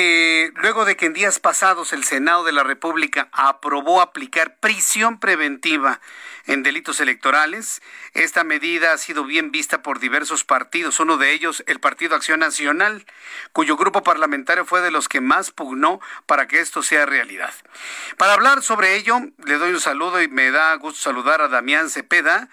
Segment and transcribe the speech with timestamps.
[0.00, 5.18] Eh, luego de que en días pasados el Senado de la República aprobó aplicar prisión
[5.18, 6.00] preventiva
[6.46, 7.82] en delitos electorales,
[8.14, 12.38] esta medida ha sido bien vista por diversos partidos, uno de ellos el Partido Acción
[12.38, 13.06] Nacional,
[13.52, 17.52] cuyo grupo parlamentario fue de los que más pugnó para que esto sea realidad.
[18.18, 21.90] Para hablar sobre ello, le doy un saludo y me da gusto saludar a Damián
[21.90, 22.48] Cepeda,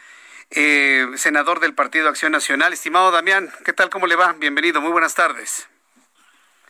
[0.49, 2.73] eh, senador del Partido Acción Nacional.
[2.73, 3.91] Estimado Damián, ¿qué tal?
[3.91, 4.33] ¿Cómo le va?
[4.33, 5.67] Bienvenido, muy buenas tardes.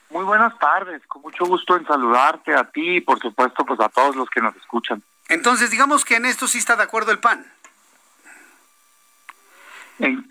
[0.10, 3.90] Muy buenas tardes, con mucho gusto en saludarte a ti y por supuesto pues a
[3.90, 5.02] todos los que nos escuchan.
[5.28, 7.46] Entonces, digamos que en esto sí está de acuerdo el PAN.
[9.98, 10.28] En,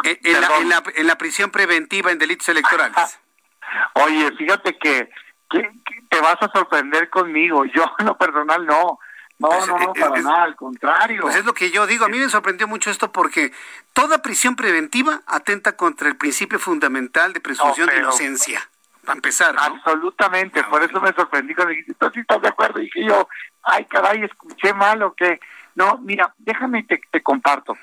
[1.07, 3.19] la, prisión preventiva en delitos electorales.
[3.95, 5.11] Oye, fíjate que,
[5.49, 7.65] te vas a sorprender conmigo.
[7.75, 8.99] Yo en lo personal no.
[9.37, 11.23] No, pues, no, no, eh, para nada, al contrario.
[11.23, 12.05] Pues es lo que yo digo.
[12.05, 13.53] A mí me sorprendió mucho esto porque
[13.93, 18.71] toda prisión preventiva atenta contra el principio fundamental de presunción de inocencia.
[19.05, 19.55] Para empezar.
[19.59, 22.81] Absolutamente, ah, por eso me sorprendí cuando dijiste, ¿tú sí estás de acuerdo?
[22.81, 23.29] Y dije yo,
[23.63, 25.41] ay, caray, escuché mal o qué.
[25.75, 27.77] No, mira, déjame te, te comparto.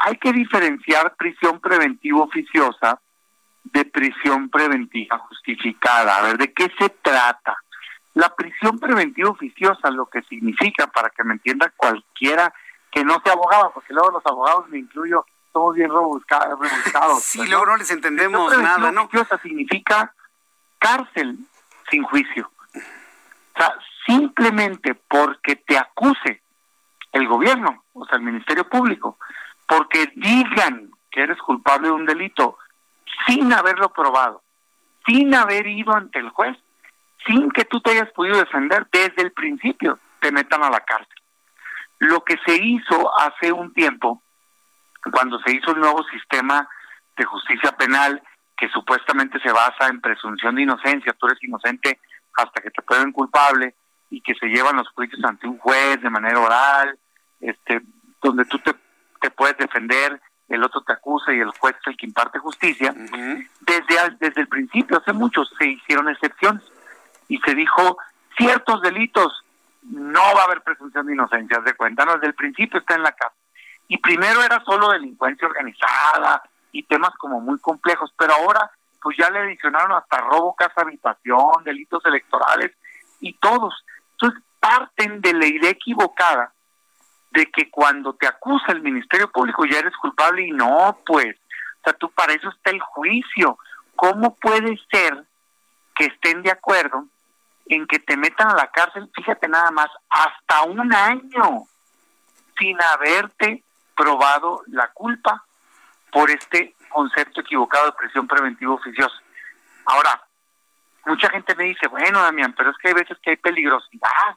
[0.00, 3.00] Hay que diferenciar prisión preventiva oficiosa
[3.64, 6.16] de prisión preventiva justificada.
[6.16, 7.56] A ver, ¿de qué se trata?
[8.14, 12.52] La prisión preventiva oficiosa, lo que significa, para que me entienda cualquiera
[12.90, 17.22] que no sea abogado, porque luego los abogados, me incluyo, somos bien rebuscados.
[17.22, 19.02] sí, luego no les entendemos nada, ¿no?
[19.02, 20.14] oficiosa significa
[20.78, 21.38] cárcel
[21.90, 22.50] sin juicio.
[22.74, 23.74] O sea,
[24.06, 26.42] simplemente porque te acuse
[27.12, 29.18] el gobierno, o sea, el Ministerio Público,
[29.66, 32.58] porque digan que eres culpable de un delito
[33.26, 34.42] sin haberlo probado,
[35.06, 36.56] sin haber ido ante el juez,
[37.26, 41.14] sin que tú te hayas podido defender desde el principio, te metan a la cárcel.
[41.98, 44.22] Lo que se hizo hace un tiempo,
[45.12, 46.68] cuando se hizo el nuevo sistema
[47.16, 48.22] de justicia penal
[48.58, 52.00] que supuestamente se basa en presunción de inocencia, tú eres inocente
[52.36, 53.74] hasta que te prueben culpable
[54.10, 56.98] y que se llevan los juicios ante un juez de manera oral,
[57.40, 57.82] este,
[58.20, 58.74] donde tú te,
[59.20, 62.92] te puedes defender, el otro te acusa y el juez es el que imparte justicia.
[62.94, 66.62] desde, desde el principio, hace mucho, se hicieron excepciones
[67.28, 67.98] y se dijo
[68.36, 69.44] ciertos delitos
[69.82, 73.02] no va a haber presunción de inocencia, de cuenta, no, desde el principio está en
[73.02, 73.34] la casa.
[73.86, 76.42] Y primero era solo delincuencia organizada,
[76.72, 78.70] y temas como muy complejos, pero ahora
[79.00, 82.72] pues ya le adicionaron hasta robo, casa, habitación, delitos electorales
[83.20, 83.74] y todos.
[84.12, 86.52] Entonces parten de la idea equivocada
[87.30, 91.84] de que cuando te acusa el Ministerio Público ya eres culpable y no, pues, o
[91.84, 93.58] sea, tú para eso está el juicio.
[93.94, 95.24] ¿Cómo puede ser
[95.94, 97.04] que estén de acuerdo
[97.66, 101.64] en que te metan a la cárcel, fíjate nada más, hasta un año
[102.58, 103.62] sin haberte
[103.94, 105.44] probado la culpa
[106.10, 109.16] por este concepto equivocado de prisión preventiva oficiosa.
[109.84, 110.22] Ahora,
[111.06, 114.36] mucha gente me dice, bueno, Damián, pero es que hay veces que hay peligrosidad,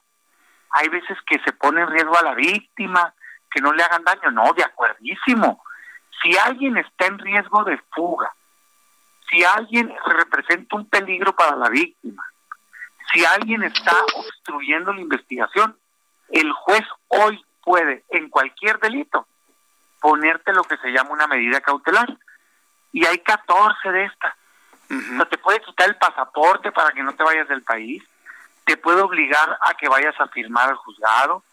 [0.71, 3.13] hay veces que se pone en riesgo a la víctima,
[3.49, 4.31] que no le hagan daño.
[4.31, 5.63] No, de acuerdísimo.
[6.21, 8.33] Si alguien está en riesgo de fuga,
[9.29, 12.23] si alguien representa un peligro para la víctima,
[13.11, 15.77] si alguien está obstruyendo la investigación,
[16.29, 19.27] el juez hoy puede, en cualquier delito,
[20.01, 22.17] ponerte lo que se llama una medida cautelar.
[22.91, 24.33] Y hay 14 de estas.
[24.89, 28.03] no te puede quitar el pasaporte para que no te vayas del país,
[28.65, 31.43] te puede obligar a que vayas a firmar al juzgado,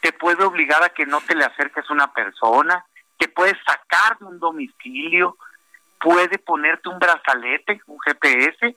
[0.00, 2.84] te puede obligar a que no te le acerques a una persona,
[3.16, 5.38] te puede sacar de un domicilio,
[5.98, 8.76] puede ponerte un brazalete, un GPS,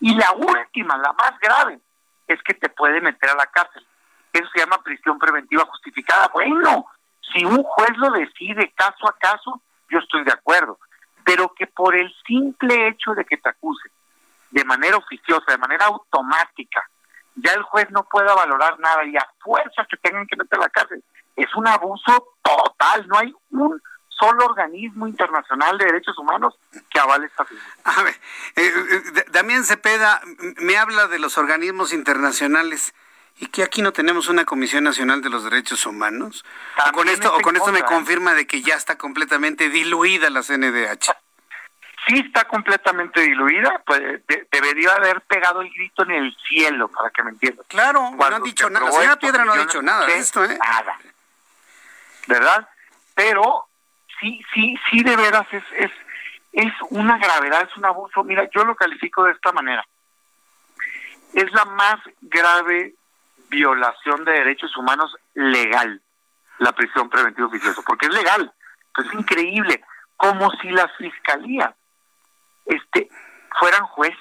[0.00, 1.78] y la última, la más grave,
[2.26, 3.86] es que te puede meter a la cárcel.
[4.32, 6.28] Eso se llama prisión preventiva justificada.
[6.32, 6.86] Bueno,
[7.32, 10.78] si un juez lo decide caso a caso, yo estoy de acuerdo,
[11.24, 13.90] pero que por el simple hecho de que te acuse
[14.50, 16.88] de manera oficiosa, de manera automática,
[17.36, 20.62] ya el juez no pueda valorar nada y a fuerza que tengan que meter a
[20.62, 21.02] la cárcel,
[21.36, 26.54] es un abuso total, no hay un solo organismo internacional de derechos humanos
[26.90, 27.66] que avale esta figura.
[27.84, 28.14] A ver,
[28.56, 30.20] eh, eh, Damián Cepeda
[30.58, 32.94] me habla de los organismos internacionales
[33.38, 36.44] y que aquí no tenemos una Comisión Nacional de los Derechos Humanos.
[36.88, 40.42] O con esto, o con esto me confirma de que ya está completamente diluida la
[40.42, 41.10] CNDH.
[42.06, 44.00] sí está completamente diluida, pues
[44.50, 47.66] debería haber pegado el grito en el cielo, para que me entiendas.
[47.68, 48.86] Claro, no han dicho nada.
[48.86, 50.58] La señora Piedra no ha dicho nada de esto, ¿eh?
[50.58, 50.98] Nada.
[52.26, 52.68] ¿Verdad?
[53.14, 53.66] Pero
[54.20, 55.90] sí, sí, sí, de veras es, es,
[56.52, 58.22] es una gravedad, es un abuso.
[58.22, 59.84] Mira, yo lo califico de esta manera.
[61.34, 62.94] Es la más grave
[63.52, 66.00] violación de derechos humanos legal,
[66.58, 68.52] la prisión preventiva oficiosa, porque es legal.
[68.96, 69.84] Es increíble,
[70.16, 71.74] como si las fiscalías
[72.64, 73.08] este,
[73.58, 74.16] fueran juez.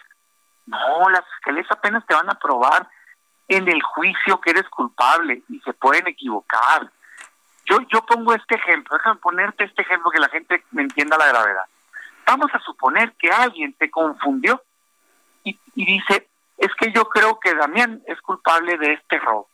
[0.66, 2.88] No, las fiscalías apenas te van a probar
[3.48, 6.92] en el juicio que eres culpable y se pueden equivocar.
[7.66, 11.28] Yo, yo pongo este ejemplo, déjame ponerte este ejemplo que la gente me entienda la
[11.28, 11.66] gravedad.
[12.26, 14.62] Vamos a suponer que alguien te confundió
[15.44, 16.31] y dice,
[16.62, 19.50] es que yo creo que Damián es culpable de este robo.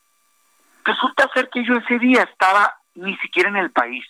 [0.83, 4.05] Resulta ser que yo ese día estaba ni siquiera en el país,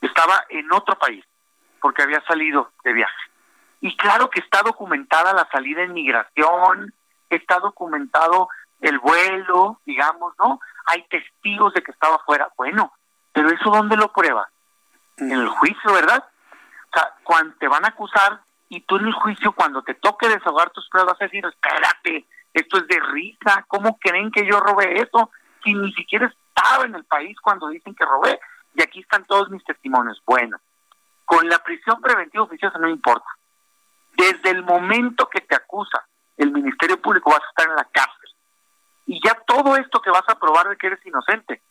[0.00, 1.24] estaba en otro país,
[1.80, 3.22] porque había salido de viaje.
[3.80, 6.94] Y claro que está documentada la salida en migración,
[7.30, 8.48] está documentado
[8.80, 10.60] el vuelo, digamos, ¿no?
[10.86, 12.48] Hay testigos de que estaba fuera.
[12.56, 12.92] Bueno,
[13.32, 14.48] pero eso ¿dónde lo prueba?
[15.16, 16.24] En el juicio, ¿verdad?
[16.92, 20.28] O sea, cuando te van a acusar y tú en el juicio, cuando te toque
[20.28, 24.60] desahogar tus pruebas, vas a decir, espérate, esto es de risa, ¿cómo creen que yo
[24.60, 25.30] robé eso?
[25.64, 28.38] Si ni siquiera estaba en el país cuando dicen que robé,
[28.74, 30.22] y aquí están todos mis testimonios.
[30.26, 30.58] Bueno,
[31.24, 33.26] con la prisión preventiva oficiosa no importa.
[34.16, 36.06] Desde el momento que te acusa
[36.36, 38.30] el Ministerio Público vas a estar en la cárcel.
[39.06, 41.62] Y ya todo esto que vas a probar de que eres inocente,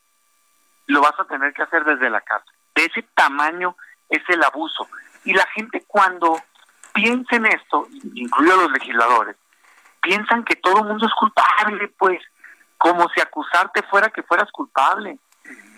[0.87, 2.53] lo vas a tener que hacer desde la cárcel.
[2.75, 3.75] De ese tamaño
[4.09, 4.87] es el abuso.
[5.23, 6.41] Y la gente cuando
[6.97, 9.35] piensa en esto, incluido los legisladores,
[10.01, 12.19] piensan que todo el mundo es culpable, pues,
[12.77, 15.19] como si acusarte fuera que fueras culpable.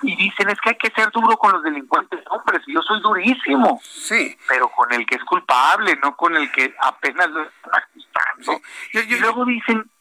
[0.01, 3.79] Y dicen es que hay que ser duro con los delincuentes hombres yo soy durísimo.
[3.83, 4.35] Sí.
[4.47, 8.65] Pero con el que es culpable no con el que apenas lo está acusando.
[8.93, 9.91] Y luego dicen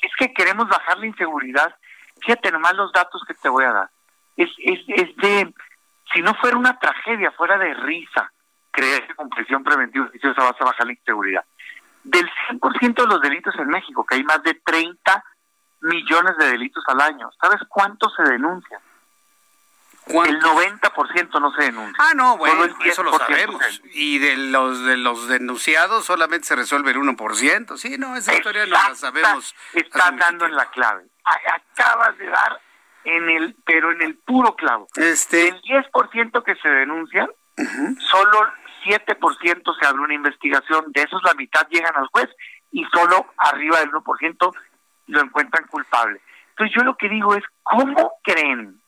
[0.00, 1.74] es que queremos bajar la inseguridad
[2.20, 3.90] fíjate nomás los datos que te voy a dar.
[4.36, 5.52] Es, es, es de
[6.12, 8.30] si no fuera una tragedia fuera de risa
[8.74, 11.44] creer que con prisión preventiva oficiosa vas a bajar la inseguridad
[12.04, 15.24] del 100% de los delitos en México que hay más de 30
[15.80, 17.30] millones de delitos al año.
[17.40, 18.80] ¿Sabes cuántos se denuncian?
[20.06, 21.96] El 90% no se denuncia.
[21.98, 23.80] Ah, no, bueno, eso lo sabemos.
[23.94, 27.78] Y de los de los denunciados solamente se resuelve el 1%.
[27.78, 29.54] Sí, no, esa historia no la sabemos.
[29.72, 31.04] Estás dando en la clave.
[31.24, 32.60] Acabas de dar
[33.04, 34.88] en el, pero en el puro clavo.
[34.94, 35.48] Este...
[35.48, 37.28] El 10% que se denuncian,
[38.10, 38.52] solo
[38.84, 40.92] 7% se abre una investigación.
[40.92, 42.28] De esos la mitad llegan al juez
[42.70, 44.54] y solo arriba del 1%
[45.06, 46.20] lo encuentran culpable.
[46.50, 48.80] Entonces yo lo que digo es, ¿cómo creen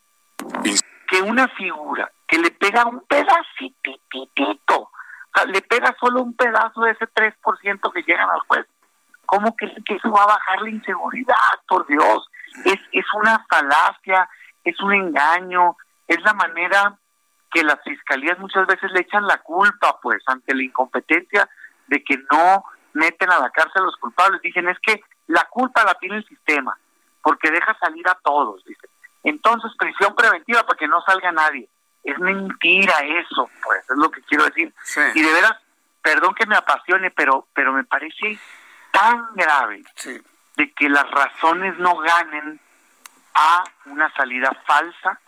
[1.08, 4.90] que una figura que le pega un pedacito, o
[5.34, 8.66] sea, le pega solo un pedazo de ese 3% que llegan al juez,
[9.24, 11.34] ¿cómo creen que eso va a bajar la inseguridad?
[11.68, 12.28] Por Dios,
[12.64, 14.28] es, es una falacia,
[14.64, 15.76] es un engaño,
[16.06, 16.98] es la manera
[17.50, 21.48] que las fiscalías muchas veces le echan la culpa, pues, ante la incompetencia
[21.86, 24.40] de que no meten a la cárcel a los culpables.
[24.42, 26.76] Dicen, es que la culpa la tiene el sistema,
[27.22, 28.88] porque deja salir a todos, dice.
[29.22, 31.68] Entonces, prisión preventiva para que no salga nadie.
[32.04, 34.72] Es mentira eso, pues, es lo que quiero decir.
[35.14, 35.56] Y de veras,
[36.02, 38.38] perdón que me apasione, pero, pero me parece
[38.92, 39.82] tan grave
[40.56, 42.60] de que las razones no ganen
[43.34, 45.20] a una salida falsa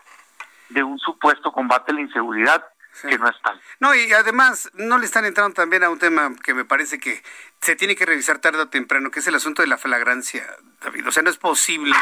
[0.71, 2.65] de un supuesto combate a la inseguridad
[3.03, 3.61] que no es tal.
[3.81, 7.23] No, y además no le están entrando también a un tema que me parece que
[7.61, 10.47] se tiene que revisar tarde o temprano, que es el asunto de la flagrancia,
[10.81, 11.07] David.
[11.09, 11.95] O sea, no es posible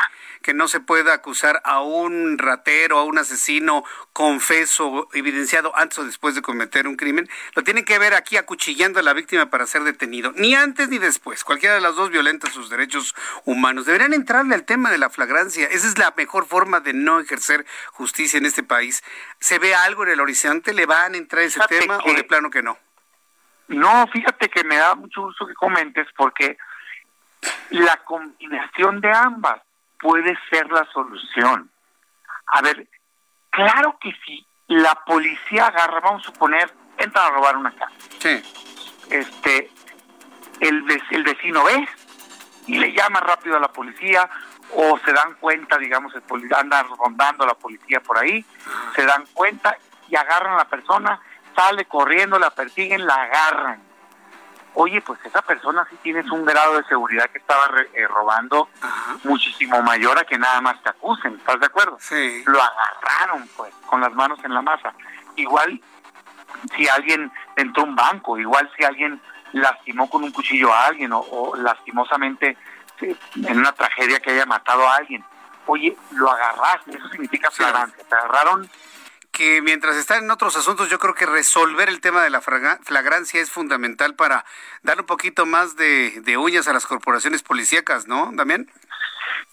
[0.42, 3.82] que no se pueda acusar a un ratero, a un asesino
[4.12, 7.28] confeso, evidenciado antes o después de cometer un crimen.
[7.54, 10.98] Lo tienen que ver aquí acuchillando a la víctima para ser detenido, ni antes ni
[10.98, 11.42] después.
[11.42, 13.86] Cualquiera de las dos violenta sus derechos humanos.
[13.86, 15.66] Deberían entrarle al tema de la flagrancia.
[15.66, 19.02] Esa es la mejor forma de no ejercer justicia en este país.
[19.40, 20.74] ¿Se ve algo en el horizonte?
[20.74, 22.78] ¿Le van a entrar ese tema o de plano que no?
[23.68, 26.56] No, fíjate que me da mucho gusto que comentes porque
[27.70, 29.60] la combinación de ambas
[29.98, 31.70] puede ser la solución.
[32.46, 32.88] A ver,
[33.50, 37.92] claro que si la policía agarra, vamos a suponer, entra a robar una casa.
[38.18, 38.42] Sí.
[39.10, 39.70] Este,
[40.60, 41.88] el, el vecino ve
[42.66, 44.28] y le llama rápido a la policía
[44.74, 48.44] o se dan cuenta, digamos, el anda rondando la policía por ahí,
[48.94, 49.76] se dan cuenta
[50.08, 51.20] y agarran a la persona
[51.56, 53.82] sale corriendo, la persiguen, la agarran.
[54.74, 58.68] Oye, pues esa persona sí tienes un grado de seguridad que estaba eh, robando
[59.24, 61.96] muchísimo mayor a que nada más te acusen, ¿estás de acuerdo?
[61.98, 62.44] Sí.
[62.44, 64.92] Lo agarraron, pues, con las manos en la masa.
[65.36, 65.80] Igual
[66.76, 69.18] si alguien entró a un banco, igual si alguien
[69.52, 72.58] lastimó con un cuchillo a alguien o, lastimosamente
[73.00, 75.24] en una tragedia que haya matado a alguien.
[75.66, 78.04] Oye, lo agarraste, eso significa flagrante.
[78.04, 78.68] Te agarraron
[79.36, 83.38] que mientras están en otros asuntos, yo creo que resolver el tema de la flagrancia
[83.38, 84.46] es fundamental para
[84.82, 88.66] dar un poquito más de, de uñas a las corporaciones policíacas, ¿no, Damián?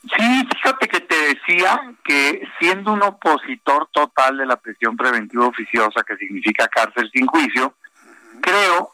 [0.03, 6.03] Sí, fíjate que te decía que siendo un opositor total de la prisión preventiva oficiosa,
[6.03, 7.75] que significa cárcel sin juicio,
[8.41, 8.93] creo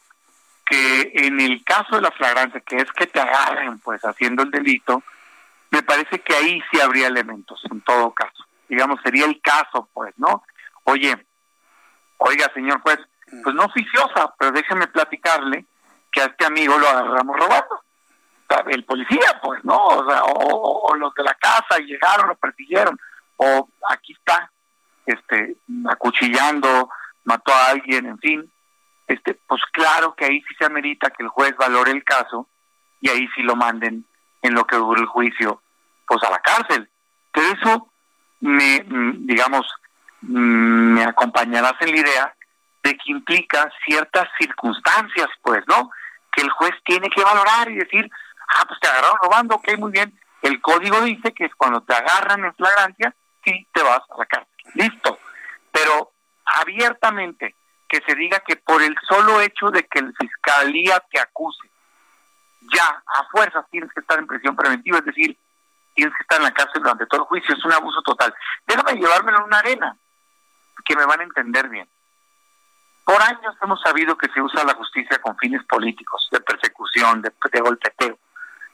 [0.66, 4.50] que en el caso de la flagrancia, que es que te agarren pues haciendo el
[4.50, 5.04] delito,
[5.70, 8.44] me parece que ahí sí habría elementos, en todo caso.
[8.68, 10.42] Digamos, sería el caso, pues, ¿no?
[10.90, 11.14] Oye,
[12.16, 12.98] oiga, señor juez,
[13.44, 15.64] pues no oficiosa, pero déjeme platicarle
[16.10, 17.80] que a este amigo lo agarramos robando.
[18.66, 19.76] El policía, pues, ¿no?
[19.76, 22.98] O, sea, o, los de la casa llegaron, lo persiguieron.
[23.36, 24.50] O aquí está,
[25.06, 25.56] este,
[25.88, 26.90] acuchillando,
[27.22, 28.52] mató a alguien, en fin.
[29.06, 32.48] Este, pues claro que ahí sí se amerita que el juez valore el caso
[33.00, 34.04] y ahí sí lo manden
[34.42, 35.62] en lo que dure el juicio,
[36.08, 36.90] pues a la cárcel.
[37.30, 37.92] Pero eso
[38.40, 39.89] me, mm, digamos, Mm,
[40.22, 42.34] me acompañarás en la idea
[42.82, 45.90] de que implica ciertas circunstancias, pues, ¿no?
[46.32, 48.10] Que el juez tiene que valorar y decir,
[48.48, 50.18] ah, pues te agarraron robando, ok, muy bien.
[50.42, 54.50] El código dice que cuando te agarran en flagrancia, sí te vas a la cárcel.
[54.74, 55.18] Listo.
[55.72, 56.12] Pero
[56.44, 57.56] abiertamente
[57.88, 61.68] que se diga que por el solo hecho de que el fiscalía te acuse,
[62.72, 65.36] ya a fuerzas tienes que estar en prisión preventiva, es decir,
[65.94, 68.32] tienes que estar en la cárcel durante todo el juicio, es un abuso total.
[68.66, 69.96] Déjame llevármelo a una arena
[70.84, 71.88] que me van a entender bien.
[73.04, 77.60] Por años hemos sabido que se usa la justicia con fines políticos, de persecución, de,
[77.60, 78.18] golpeteo.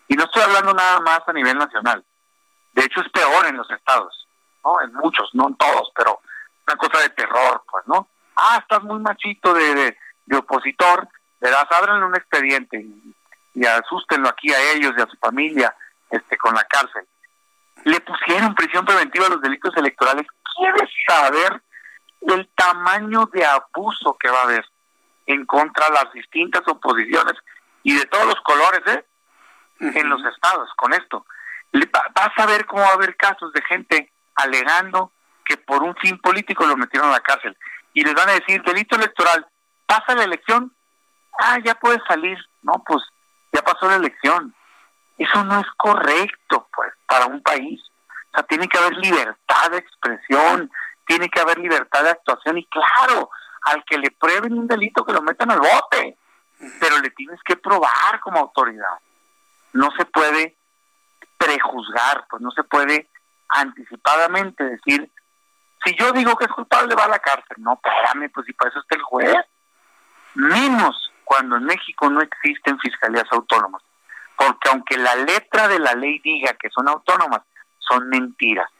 [0.08, 2.04] Y no estoy hablando nada más a nivel nacional.
[2.72, 4.28] De hecho, es peor en los estados,
[4.62, 4.80] ¿no?
[4.82, 6.20] En muchos, no en todos, pero
[6.66, 8.08] una cosa de terror, pues, ¿no?
[8.36, 9.96] Ah, estás muy machito de,
[10.36, 11.08] opositor,
[11.40, 13.14] verás, ábranle un expediente y,
[13.54, 15.74] y asústenlo aquí a ellos y a su familia
[16.10, 17.06] este, con la cárcel.
[17.84, 20.26] Le pusieron prisión preventiva a los delitos electorales.
[20.58, 21.62] ¿Quieres saber
[22.20, 24.66] el tamaño de abuso que va a haber
[25.26, 27.34] en contra de las distintas oposiciones
[27.82, 29.04] y de todos los colores, ¿eh?
[29.80, 31.26] En los estados con esto.
[31.72, 35.12] Vas a ver cómo va a haber casos de gente alegando
[35.44, 37.56] que por un fin político lo metieron a la cárcel
[37.92, 39.46] y les van a decir delito electoral,
[39.86, 40.74] pasa la elección,
[41.38, 43.02] ah, ya puedes salir, no, pues
[43.52, 44.54] ya pasó la elección.
[45.16, 47.80] Eso no es correcto, pues, para un país.
[48.32, 50.70] O sea, tiene que haber libertad de expresión,
[51.06, 53.30] tiene que haber libertad de actuación y claro,
[53.62, 56.18] al que le prueben un delito que lo metan al bote,
[56.80, 58.98] pero le tienes que probar como autoridad.
[59.72, 60.56] No se puede
[61.38, 63.08] prejuzgar, pues no se puede
[63.48, 65.10] anticipadamente decir,
[65.84, 67.56] si yo digo que es culpable va a la cárcel.
[67.58, 69.36] No, espérame, pues si para eso está el juez.
[70.34, 73.82] Menos cuando en México no existen fiscalías autónomas.
[74.36, 77.42] Porque aunque la letra de la ley diga que son autónomas,
[77.78, 78.70] son mentiras,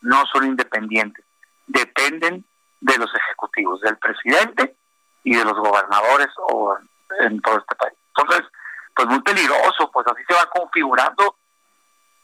[0.00, 1.25] no son independientes
[1.66, 2.44] dependen
[2.80, 4.76] de los ejecutivos, del presidente
[5.24, 6.76] y de los gobernadores o
[7.20, 7.94] en todo este país.
[8.16, 8.46] Entonces,
[8.94, 11.36] pues muy peligroso, pues así se va configurando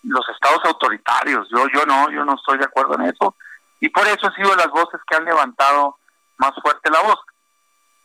[0.04, 1.49] los estados autoritarios.
[1.50, 3.37] Yo, yo no, yo no estoy de acuerdo en eso.
[3.80, 5.99] Y por eso han sido las voces que han levantado
[6.38, 7.18] más fuerte la voz.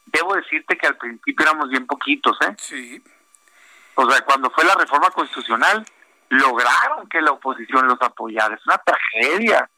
[0.05, 2.55] Debo decirte que al principio éramos bien poquitos, ¿eh?
[2.57, 3.03] Sí.
[3.95, 5.85] O sea, cuando fue la reforma constitucional,
[6.29, 8.55] lograron que la oposición los apoyara.
[8.55, 9.69] Es una tragedia.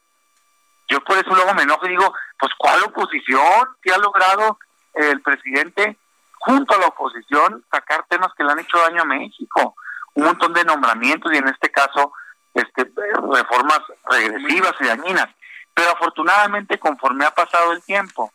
[0.90, 3.68] Yo por eso luego me enojo y digo, pues ¿cuál oposición?
[3.80, 4.58] ¿Qué ha logrado
[4.92, 5.96] el presidente
[6.40, 9.76] junto a la oposición sacar temas que le han hecho daño a México?
[10.14, 12.12] Un montón de nombramientos y en este caso
[12.52, 12.90] este
[13.32, 13.80] reformas
[14.10, 15.28] regresivas y dañinas.
[15.72, 18.32] Pero afortunadamente conforme ha pasado el tiempo,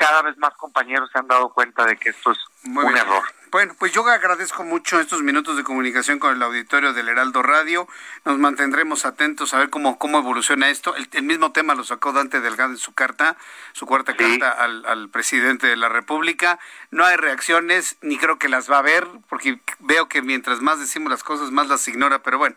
[0.00, 3.22] cada vez más compañeros se han dado cuenta de que esto es un error.
[3.50, 7.86] Bueno, pues yo agradezco mucho estos minutos de comunicación con el auditorio del Heraldo Radio.
[8.24, 10.94] Nos mantendremos atentos a ver cómo, cómo evoluciona esto.
[10.96, 13.36] El, mismo tema lo sacó Dante Delgado en su carta,
[13.72, 16.58] su cuarta carta al, al, presidente de la República.
[16.90, 20.80] No hay reacciones, ni creo que las va a haber, porque veo que mientras más
[20.80, 22.22] decimos las cosas, más las ignora.
[22.22, 22.56] Pero bueno,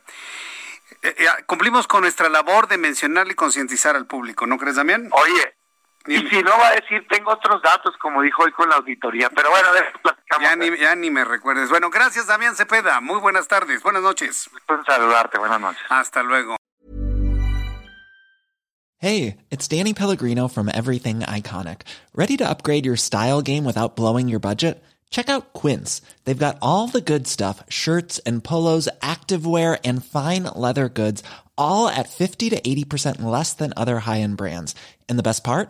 [1.01, 5.09] eh, eh, cumplimos con nuestra labor de mencionar y concientizar al público, ¿no crees, Damián?
[5.11, 5.55] Oye,
[6.07, 9.29] y si no va a decir, tengo otros datos, como dijo hoy con la auditoría.
[9.29, 9.69] Pero bueno,
[10.01, 10.49] platicamos.
[10.49, 11.69] Ya ni, ya ni me recuerdes.
[11.69, 12.99] Bueno, gracias, Damián Cepeda.
[12.99, 13.81] Muy buenas tardes.
[13.83, 14.49] Buenas noches.
[14.67, 15.37] Un saludarte.
[15.37, 15.81] Buenas noches.
[15.89, 16.57] Hasta luego.
[18.97, 21.81] Hey, it's Danny Pellegrino from Everything Iconic.
[22.15, 24.81] ¿Ready to upgrade your style game without blowing your budget?
[25.09, 26.01] Check out Quince.
[26.23, 31.21] They've got all the good stuff shirts and polos, activewear, and fine leather goods,
[31.57, 34.73] all at 50 to 80% less than other high end brands.
[35.09, 35.69] And the best part?